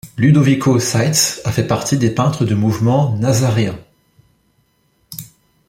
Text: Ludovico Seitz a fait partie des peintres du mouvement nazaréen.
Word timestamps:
Ludovico 0.17 0.79
Seitz 0.79 1.41
a 1.45 1.51
fait 1.51 1.67
partie 1.67 1.95
des 1.95 2.09
peintres 2.09 2.43
du 2.43 2.55
mouvement 2.55 3.15
nazaréen. 3.19 3.77